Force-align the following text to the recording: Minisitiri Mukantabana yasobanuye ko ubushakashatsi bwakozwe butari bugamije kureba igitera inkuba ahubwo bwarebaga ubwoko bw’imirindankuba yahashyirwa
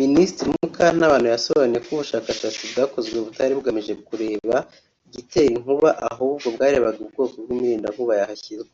Minisitiri 0.00 0.48
Mukantabana 0.60 1.26
yasobanuye 1.34 1.80
ko 1.86 1.90
ubushakashatsi 1.94 2.62
bwakozwe 2.70 3.16
butari 3.24 3.52
bugamije 3.58 3.92
kureba 4.06 4.56
igitera 5.08 5.50
inkuba 5.56 5.88
ahubwo 6.10 6.46
bwarebaga 6.54 6.98
ubwoko 7.04 7.36
bw’imirindankuba 7.44 8.12
yahashyirwa 8.20 8.72